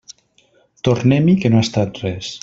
[0.87, 2.33] Tornem-hi que no ha estat res.